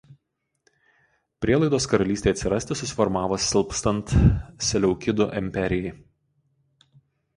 [1.45, 4.15] Prielaidos karalystei atsirasti susiformavo silpstant
[4.71, 5.97] Seleukidų imperijai.